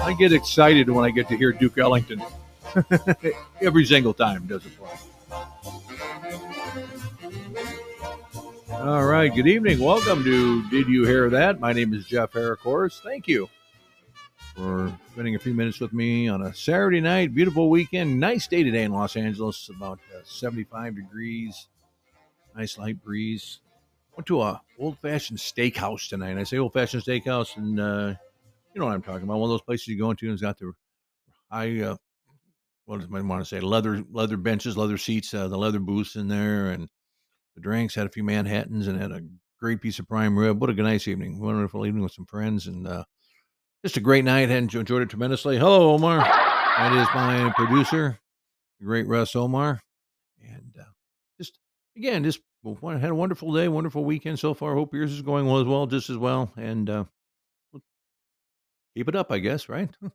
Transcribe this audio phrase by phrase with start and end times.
[0.00, 2.22] I get excited when I get to hear Duke Ellington.
[3.60, 4.72] Every single time does it.
[8.72, 9.34] All right.
[9.34, 9.80] Good evening.
[9.80, 11.60] Welcome to Did You Hear That?
[11.60, 13.00] My name is Jeff Harricourse.
[13.04, 13.50] Thank you
[14.54, 17.34] for spending a few minutes with me on a Saturday night.
[17.34, 18.18] Beautiful weekend.
[18.18, 19.68] Nice day today in Los Angeles.
[19.68, 21.66] About uh, 75 degrees.
[22.56, 23.60] Nice light breeze.
[24.18, 26.30] Went to a old fashioned steakhouse tonight.
[26.30, 28.14] And I say old fashioned steakhouse, and uh,
[28.74, 29.38] you know what I'm talking about.
[29.38, 30.72] One of those places you go into and it's got the
[31.52, 31.96] high, uh,
[32.86, 36.16] what does I want to say, leather leather benches, leather seats, uh, the leather booths
[36.16, 36.88] in there, and
[37.54, 37.94] the drinks.
[37.94, 39.22] Had a few Manhattans and had a
[39.60, 40.60] great piece of prime rib.
[40.60, 41.38] What a nice evening!
[41.38, 43.04] Wonderful evening with some friends and uh,
[43.84, 44.48] just a great night.
[44.48, 45.58] Had enjoyed it tremendously.
[45.58, 46.18] Hello, Omar.
[46.18, 48.18] That is my producer,
[48.82, 49.80] great Russ Omar,
[50.42, 50.90] and uh,
[51.38, 51.60] just
[51.96, 54.74] again, just had a wonderful day, wonderful weekend so far.
[54.74, 57.04] Hope yours is going well as well, just as well, and uh,
[58.96, 59.68] keep it up, I guess.
[59.68, 59.90] Right.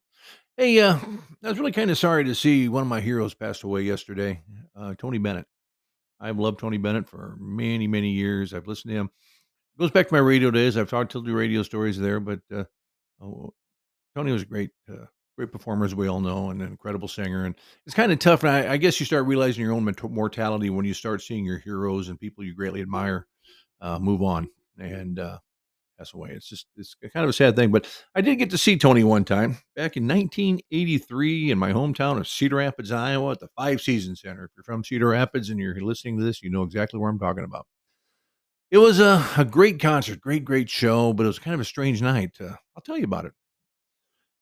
[0.56, 1.00] Hey, uh,
[1.44, 4.44] I was really kind of sorry to see one of my heroes passed away yesterday,
[4.76, 5.48] uh, Tony Bennett.
[6.20, 8.54] I've loved Tony Bennett for many, many years.
[8.54, 9.10] I've listened to him.
[9.76, 10.78] It goes back to my radio days.
[10.78, 12.66] I've talked to the radio stories there, but uh,
[13.20, 13.56] oh,
[14.16, 15.06] Tony was a great, uh,
[15.36, 17.46] great performer, as we all know, and an incredible singer.
[17.46, 18.44] And it's kind of tough.
[18.44, 21.60] And I, I, guess you start realizing your own mortality when you start seeing your
[21.60, 23.28] heroes and people you greatly admire
[23.82, 25.40] uh, move on and uh,
[25.98, 26.32] pass away.
[26.32, 27.72] It's just it's kind of a sad thing.
[27.72, 32.18] But I did get to see Tony one time back in 1983 in my hometown
[32.18, 34.46] of Cedar Rapids, Iowa, at the Five Seasons Center.
[34.46, 37.20] If you're from Cedar Rapids and you're listening to this, you know exactly where I'm
[37.20, 37.68] talking about.
[38.72, 41.66] It was a, a great concert, great, great show, but it was kind of a
[41.66, 42.32] strange night.
[42.42, 43.34] Uh, I'll tell you about it.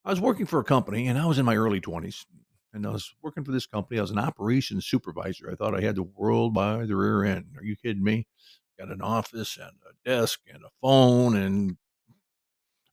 [0.04, 2.26] I was working for a company and I was in my early 20s.
[2.74, 4.00] And I was working for this company.
[4.00, 5.52] I was an operations supervisor.
[5.52, 7.48] I thought I had the world by the rear end.
[7.58, 8.28] Are you kidding me?
[8.80, 11.76] Got an office and a desk and a phone and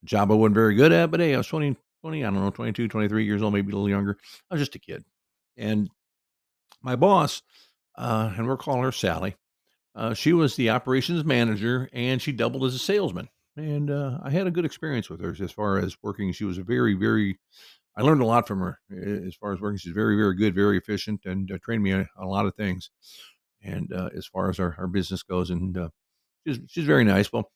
[0.03, 1.13] a job I wasn't very good at.
[1.13, 3.75] But hey, I was 20, 20, I don't know, 22, 23 years old, maybe a
[3.77, 4.19] little younger.
[4.51, 5.05] I was just a kid.
[5.57, 5.89] And
[6.83, 7.43] my boss,
[7.97, 9.37] uh, and we're calling her Sally,
[9.95, 14.31] uh, she was the operations manager and she doubled as a salesman and uh, I
[14.31, 16.33] had a good experience with her as far as working.
[16.33, 17.39] She was a very, very.
[17.97, 19.79] I learned a lot from her as far as working.
[19.79, 22.91] She's very, very good, very efficient, and uh, trained me on a lot of things.
[23.63, 25.89] And uh, as far as our, our business goes, and uh,
[26.47, 27.33] she's she's very nice.
[27.33, 27.51] Well,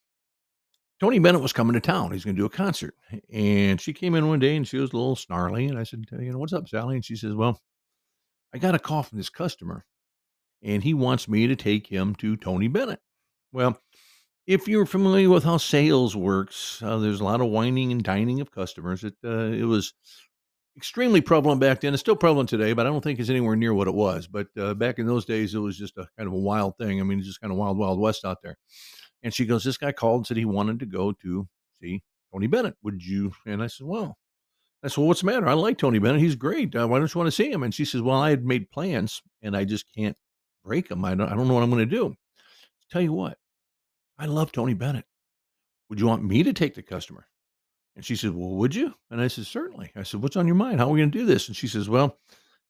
[1.00, 2.12] Tony Bennett was coming to town.
[2.12, 2.94] He's going to do a concert,
[3.32, 5.66] and she came in one day and she was a little snarly.
[5.66, 7.60] And I said, "You know, what's up, Sally?" And she says, "Well,
[8.54, 9.84] I got a call from this customer,
[10.62, 13.00] and he wants me to take him to Tony Bennett."
[13.52, 13.78] Well,
[14.46, 18.40] if you're familiar with how sales works, uh, there's a lot of wining and dining
[18.40, 19.04] of customers.
[19.04, 19.94] It uh, it was
[20.76, 21.94] extremely prevalent back then.
[21.94, 24.26] It's still prevalent today, but I don't think it's anywhere near what it was.
[24.26, 27.00] But uh, back in those days, it was just a kind of a wild thing.
[27.00, 28.56] I mean, it's just kind of wild, wild west out there.
[29.22, 31.48] And she goes, "This guy called and said he wanted to go to
[31.80, 32.02] see
[32.32, 32.76] Tony Bennett.
[32.82, 34.16] Would you?" And I said, "Well."
[34.84, 35.46] I said, well, what's the matter?
[35.46, 36.20] I like Tony Bennett.
[36.20, 36.74] He's great.
[36.74, 37.62] Uh, why don't you want to see him?
[37.62, 40.16] And she says, well, I had made plans and I just can't
[40.64, 41.04] break them.
[41.04, 42.16] I don't, I don't know what I'm going to do.
[42.90, 43.38] Tell you what,
[44.18, 45.04] I love Tony Bennett.
[45.88, 47.26] Would you want me to take the customer?
[47.96, 48.94] And she said, Well, would you?
[49.10, 49.92] And I said, Certainly.
[49.94, 50.80] I said, What's on your mind?
[50.80, 51.48] How are we going to do this?
[51.48, 52.18] And she says, Well,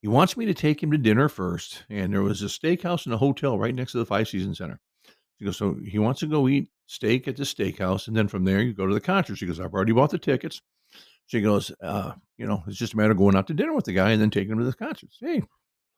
[0.00, 1.84] he wants me to take him to dinner first.
[1.88, 4.80] And there was a steakhouse and a hotel right next to the Five Seasons Center.
[5.38, 8.08] She goes, So he wants to go eat steak at the steakhouse.
[8.08, 9.36] And then from there, you go to the concert.
[9.36, 10.60] She goes, I've already bought the tickets.
[11.26, 13.84] She goes, uh, You know, it's just a matter of going out to dinner with
[13.84, 15.10] the guy and then taking him to the concert.
[15.20, 15.42] Hey,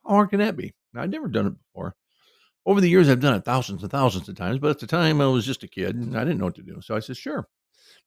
[0.04, 0.74] how hard can that be?
[0.94, 1.96] I'd never done it before
[2.66, 5.20] over the years, I've done it thousands and thousands of times, but at the time
[5.20, 6.80] I was just a kid and I didn't know what to do.
[6.82, 7.46] So I said, sure.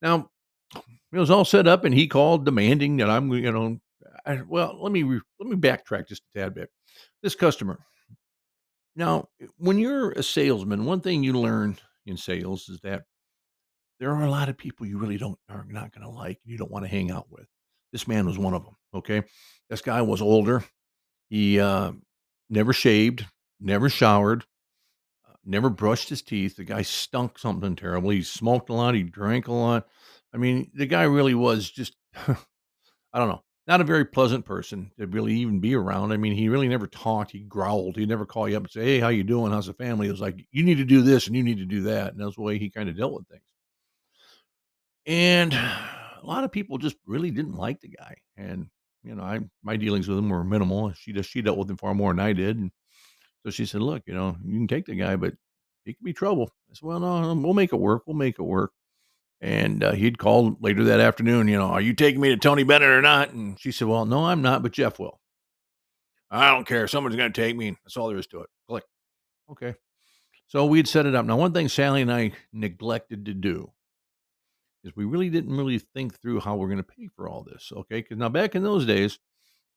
[0.02, 0.30] Now,
[0.76, 3.80] it was all set up and he called demanding that I'm, you know,
[4.26, 6.70] I, well, let me, let me backtrack just a tad bit.
[7.22, 7.80] This customer.
[8.96, 13.04] Now, when you're a salesman, one thing you learn in sales is that
[14.00, 16.58] there are a lot of people you really don't are not going to like you
[16.58, 17.48] don't want to hang out with.
[17.92, 18.76] This man was one of them.
[18.94, 19.24] Okay,
[19.70, 20.64] this guy was older.
[21.30, 21.92] He uh,
[22.50, 23.26] never shaved,
[23.60, 24.46] never showered,
[25.28, 26.56] uh, never brushed his teeth.
[26.56, 28.10] The guy stunk something terrible.
[28.10, 28.96] He smoked a lot.
[28.96, 29.88] He drank a lot.
[30.34, 31.96] I mean, the guy really was just,
[32.28, 32.36] I
[33.14, 36.14] don't know, not a very pleasant person to really even be around.
[36.14, 37.32] I mean, he really never talked.
[37.32, 37.98] He growled.
[37.98, 39.52] He never call you up and say, "Hey, how you doing?
[39.52, 41.66] How's the family?" It was like, "You need to do this and you need to
[41.66, 43.44] do that," and that's the way he kind of dealt with things.
[45.06, 48.16] And a lot of people just really didn't like the guy.
[48.38, 48.68] And
[49.04, 50.94] you know, I my dealings with him were minimal.
[50.94, 52.58] She just she dealt with him far more than I did.
[52.58, 52.72] And
[53.48, 55.34] so she said, "Look, you know, you can take the guy, but
[55.86, 58.04] he could be trouble." I said, "Well, no, we'll make it work.
[58.06, 58.74] We'll make it work."
[59.40, 61.48] And uh, he'd called later that afternoon.
[61.48, 63.32] You know, are you taking me to Tony Bennett or not?
[63.32, 65.22] And she said, "Well, no, I'm not, but Jeff will."
[66.30, 66.90] I don't care.
[66.90, 67.78] Someone's going to take me.
[67.86, 68.50] That's all there is to it.
[68.68, 68.84] Click.
[69.50, 69.76] Okay.
[70.48, 71.26] So we'd set it up.
[71.26, 73.72] Now, one thing Sally and I neglected to do
[74.84, 77.72] is we really didn't really think through how we're going to pay for all this.
[77.74, 78.02] Okay.
[78.02, 79.20] Because now back in those days,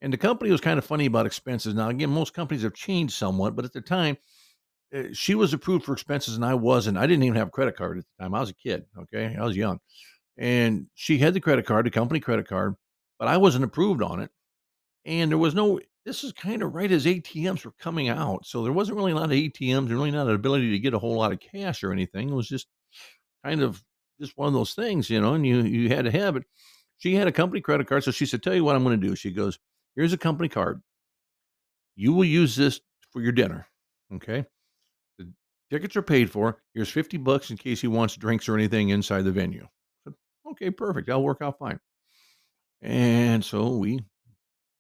[0.02, 1.74] and the company was kind of funny about expenses.
[1.74, 4.16] Now, again, most companies have changed somewhat, but at the time,
[4.94, 6.98] uh, she was approved for expenses and I wasn't.
[6.98, 8.34] I didn't even have a credit card at the time.
[8.34, 8.86] I was a kid.
[8.98, 9.36] Okay.
[9.38, 9.78] I was young.
[10.36, 12.74] And she had the credit card, the company credit card,
[13.18, 14.30] but I wasn't approved on it.
[15.04, 18.46] And there was no, this is kind of right as ATMs were coming out.
[18.46, 20.94] So there wasn't really a lot of ATMs, and really not an ability to get
[20.94, 22.30] a whole lot of cash or anything.
[22.30, 22.66] It was just
[23.44, 23.82] kind of
[24.18, 26.44] just one of those things, you know, and you, you had to have it.
[26.98, 28.04] She had a company credit card.
[28.04, 29.16] So she said, Tell you what I'm going to do.
[29.16, 29.58] She goes,
[29.96, 30.82] Here's a company card.
[31.96, 33.66] You will use this for your dinner.
[34.14, 34.46] Okay.
[35.18, 35.28] The
[35.70, 36.62] tickets are paid for.
[36.74, 39.66] Here's 50 bucks in case he wants drinks or anything inside the venue.
[40.04, 40.14] Said,
[40.52, 41.06] okay, perfect.
[41.06, 41.80] That'll work out fine.
[42.82, 44.00] And so we,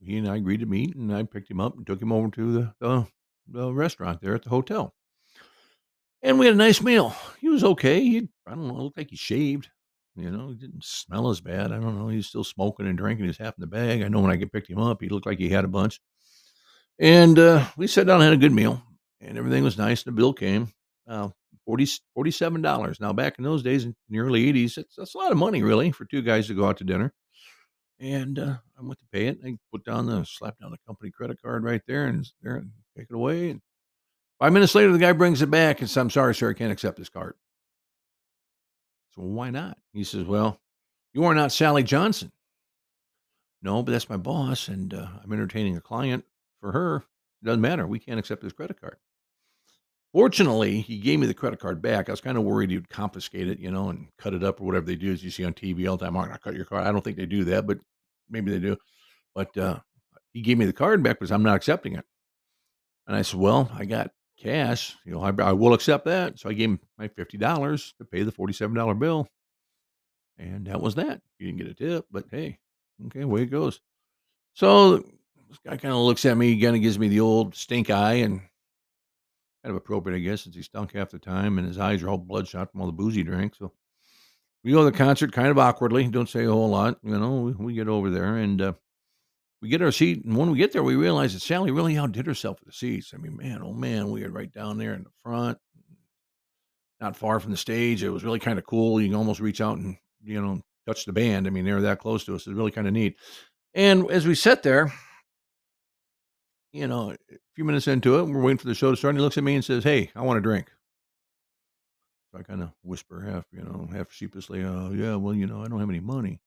[0.00, 2.30] he and I agreed to meet, and I picked him up and took him over
[2.30, 3.06] to the, the,
[3.48, 4.94] the restaurant there at the hotel.
[6.22, 7.14] And we had a nice meal.
[7.40, 8.00] He was okay.
[8.00, 9.68] He, I don't know, looked like he shaved.
[10.16, 11.72] You know, he didn't smell as bad.
[11.72, 12.08] I don't know.
[12.08, 13.26] He's still smoking and drinking.
[13.26, 14.02] He's half in the bag.
[14.02, 16.00] I know when I picked him up, he looked like he had a bunch.
[16.98, 18.82] And uh, we sat down and had a good meal,
[19.20, 20.02] and everything was nice.
[20.02, 20.68] And The bill came,
[21.08, 21.28] uh,
[21.64, 21.86] 40,
[22.18, 23.00] $47.
[23.00, 25.62] Now, back in those days, in the early 80s, that's, that's a lot of money,
[25.62, 27.12] really, for two guys to go out to dinner.
[28.00, 29.38] And uh, I went to pay it.
[29.44, 32.70] I put down the, slap down the company credit card right there and there and
[32.96, 33.50] take it away.
[33.50, 33.60] And
[34.38, 36.72] five minutes later, the guy brings it back and says, I'm sorry, sir, I can't
[36.72, 37.34] accept this card.
[39.14, 39.78] So why not?
[39.92, 40.58] He says, Well,
[41.12, 42.30] you are not Sally Johnson.
[43.62, 46.24] No, but that's my boss, and uh, I'm entertaining a client
[46.60, 46.96] for her.
[47.42, 47.86] It doesn't matter.
[47.86, 48.96] We can't accept his credit card.
[50.12, 52.08] Fortunately, he gave me the credit card back.
[52.08, 54.60] I was kind of worried he would confiscate it, you know, and cut it up
[54.60, 56.16] or whatever they do, as you see on TV all the time.
[56.16, 56.86] I'm going to cut your card.
[56.86, 57.78] I don't think they do that, but
[58.28, 58.76] maybe they do.
[59.34, 59.78] But uh,
[60.32, 62.04] he gave me the card back because I'm not accepting it.
[63.06, 64.10] And I said, Well, I got
[64.40, 66.38] cash, you know, I, I will accept that.
[66.38, 69.28] So I gave him my $50 to pay the $47 bill.
[70.38, 71.20] And that was that.
[71.38, 72.58] He didn't get a tip, but hey,
[73.06, 73.80] okay, away it goes.
[74.54, 77.90] So this guy kind of looks at me, kind of gives me the old stink
[77.90, 78.40] eye and
[79.62, 82.08] kind of appropriate, I guess, since he stunk half the time and his eyes are
[82.08, 83.54] all bloodshot from all the booze he drank.
[83.56, 83.72] So
[84.64, 86.98] we go to the concert kind of awkwardly, don't say a whole lot.
[87.02, 88.72] You know, we, we get over there and uh,
[89.62, 92.26] we get our seat, and when we get there, we realize that Sally really outdid
[92.26, 93.12] herself with the seats.
[93.14, 95.58] I mean, man, oh man, we are right down there in the front,
[97.00, 98.02] not far from the stage.
[98.02, 99.00] It was really kind of cool.
[99.00, 101.46] You can almost reach out and you know touch the band.
[101.46, 102.46] I mean, they were that close to us.
[102.46, 103.16] It's really kind of neat.
[103.74, 104.92] And as we sit there,
[106.72, 109.10] you know, a few minutes into it, we're waiting for the show to start.
[109.10, 110.70] And he looks at me and says, "Hey, I want a drink."
[112.32, 115.62] So I kind of whisper, half you know, half sheepishly, "Oh yeah, well, you know,
[115.62, 116.40] I don't have any money."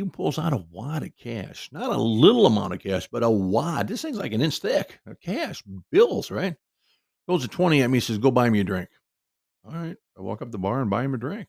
[0.00, 3.28] He pulls out a wad of cash, not a little amount of cash, but a
[3.28, 3.86] wad.
[3.86, 5.62] This thing's like an inch thick of cash,
[5.92, 6.54] bills, right?
[7.28, 8.88] Goes to 20 at me, says, Go buy me a drink.
[9.62, 9.96] All right.
[10.16, 11.48] I walk up the bar and buy him a drink.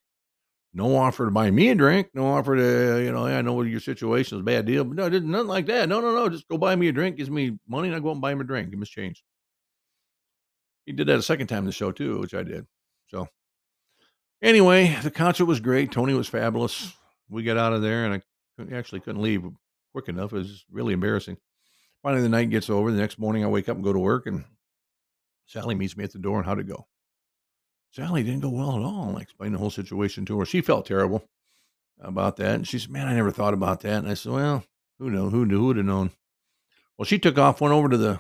[0.74, 2.10] No offer to buy me a drink.
[2.14, 5.08] No offer to, you know, I know your situation is a bad deal, but no,
[5.08, 5.88] nothing like that.
[5.88, 6.28] No, no, no.
[6.28, 7.16] Just go buy me a drink.
[7.16, 8.68] Gives me money and I go out and buy him a drink.
[8.68, 9.24] Give him his change.
[10.86, 12.68] He did that a second time in the show too, which I did.
[13.08, 13.30] So
[14.42, 15.94] anyway, the concert was great.
[15.94, 16.94] Tony was fabulous.
[17.30, 18.22] We got out of there and I
[18.74, 19.44] actually couldn't leave
[19.94, 20.34] quick enough.
[20.34, 21.38] It was really embarrassing.
[22.04, 22.92] Finally, the night gets over.
[22.92, 24.44] The next morning, I wake up and go to work, and
[25.46, 26.38] Sally meets me at the door.
[26.38, 26.88] And how'd it go?
[27.92, 29.18] Sally didn't go well at all.
[29.18, 30.46] I explained the whole situation to her.
[30.46, 31.24] She felt terrible
[32.00, 34.64] about that, and she said, "Man, I never thought about that." And I said, "Well,
[34.98, 35.30] who knew?
[35.30, 35.60] Who knew?
[35.60, 36.12] Who would have known?"
[36.98, 38.20] Well, she took off, went over to the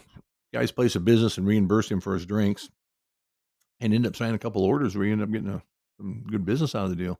[0.54, 2.70] guy's place of business, and reimbursed him for his drinks,
[3.80, 5.64] and ended up signing a couple orders where he ended up getting a,
[5.98, 7.20] some good business out of the deal.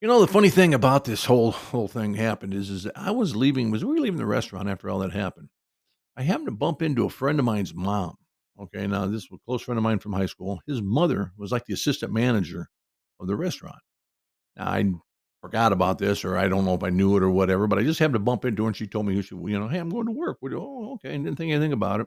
[0.00, 3.36] You know, the funny thing about this whole whole thing happened is, is I was
[3.36, 5.50] leaving, was we were leaving the restaurant after all that happened.
[6.16, 8.16] I happened to bump into a friend of mine's mom.
[8.58, 10.60] Okay, now this was a close friend of mine from high school.
[10.66, 12.68] His mother was like the assistant manager
[13.20, 13.80] of the restaurant.
[14.56, 14.92] Now I
[15.42, 17.82] forgot about this, or I don't know if I knew it or whatever, but I
[17.82, 19.90] just happened to bump into her, and she told me she, you know, hey, I'm
[19.90, 20.38] going to work.
[20.42, 22.06] Oh, okay, and didn't think anything about it.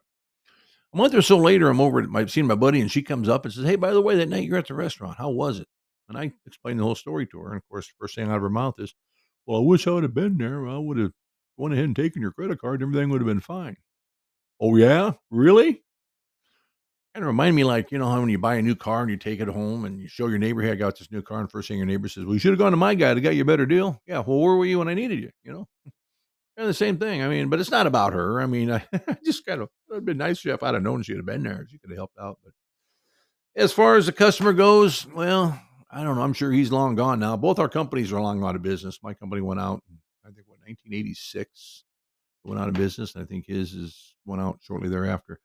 [0.94, 3.30] A month or so later, I'm over at I've seen my buddy, and she comes
[3.30, 5.18] up and says, "Hey, by the way, that night you're at the restaurant.
[5.20, 5.68] How was it?"
[6.14, 7.50] And I explained the whole story to her.
[7.50, 8.94] And of course, the first thing out of her mouth is,
[9.46, 10.68] Well, I wish I would have been there.
[10.68, 11.12] I would have
[11.58, 12.82] went ahead and taken your credit card.
[12.82, 13.78] And everything would have been fine.
[14.60, 15.14] Oh, yeah?
[15.30, 15.84] Really?
[17.14, 19.12] Kind of remind me like, you know, how when you buy a new car and
[19.12, 21.42] you take it home and you show your neighbor, hey, I got this new car.
[21.42, 23.22] And first thing your neighbor says, Well, you should have gone to my guy to
[23.22, 24.02] get you a better deal.
[24.08, 24.24] Yeah.
[24.26, 25.30] Well, where were you when I needed you?
[25.44, 25.68] You know?
[26.56, 27.24] And the same thing.
[27.24, 28.42] I mean, but it's not about her.
[28.42, 28.84] I mean, I
[29.26, 31.44] just kind of, it would have been nice if I'd have known she'd have been
[31.44, 31.66] there.
[31.70, 32.38] She could have helped out.
[32.44, 32.54] But
[33.56, 35.60] as far as the customer goes, well,
[35.94, 36.24] I don't know.
[36.24, 37.38] I'm sure he's long gone now.
[37.38, 39.00] Both our companies are long out of business.
[39.04, 39.84] My company went out,
[40.26, 41.84] I think, what 1986
[42.44, 45.40] went out of business, and I think his is went out shortly thereafter.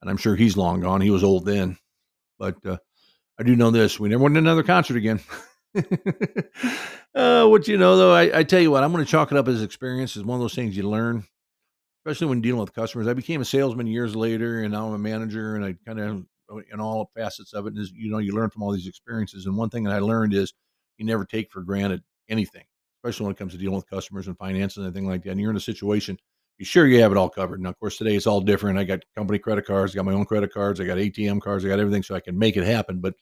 [0.00, 1.02] And I'm sure he's long gone.
[1.02, 1.76] He was old then,
[2.38, 2.78] but uh,
[3.38, 5.20] I do know this: we never went to another concert again.
[7.14, 9.38] uh, what you know, though, I, I tell you what, I'm going to chalk it
[9.38, 10.16] up as experience.
[10.16, 11.24] It's one of those things you learn,
[12.00, 13.06] especially when dealing with customers.
[13.06, 16.24] I became a salesman years later, and now I'm a manager, and I kind of
[16.72, 17.76] in all facets of it.
[17.76, 19.46] is you know you learn from all these experiences.
[19.46, 20.52] And one thing that I learned is
[20.98, 22.64] you never take for granted anything,
[22.98, 25.30] especially when it comes to dealing with customers and finances and anything like that.
[25.30, 26.18] And you're in a situation,
[26.58, 27.60] be sure you have it all covered.
[27.60, 28.78] Now, of course, today it's all different.
[28.78, 31.64] I got company credit cards, I got my own credit cards, I got ATM cards,
[31.64, 33.00] I got everything, so I can make it happen.
[33.00, 33.14] But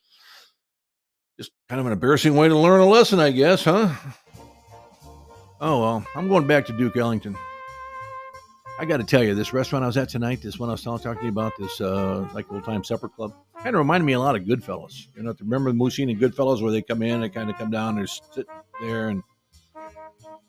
[1.38, 3.94] just kind of an embarrassing way to learn a lesson, I guess, huh?
[5.60, 7.36] Oh well, I'm going back to Duke Ellington.
[8.80, 10.82] I got to tell you, this restaurant I was at tonight, this one I was
[10.84, 14.36] talking about, this uh, like old time supper club, kind of reminded me a lot
[14.36, 15.08] of Goodfellas.
[15.16, 17.72] You know, remember the Mussolini and Goodfellas where they come in and kind of come
[17.72, 18.46] down and sit
[18.80, 19.22] there and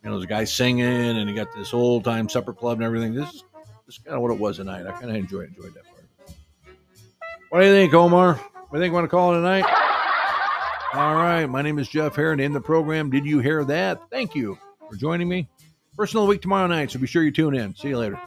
[0.03, 2.85] you know, there's a guy singing and you got this old time supper club and
[2.85, 3.15] everything.
[3.15, 3.43] This is,
[3.87, 4.85] this is kind of what it was tonight.
[4.85, 6.35] I kind of enjoyed enjoyed that part.
[7.49, 8.35] What do you think, Omar?
[8.35, 8.93] What do you think?
[8.93, 9.65] Want to call it tonight?
[10.93, 11.47] All right.
[11.47, 12.39] My name is Jeff Heron.
[12.39, 13.99] In the program, did you hear that?
[14.11, 14.57] Thank you
[14.87, 15.49] for joining me.
[15.99, 17.75] Personal week tomorrow night, so be sure you tune in.
[17.75, 18.17] See you later.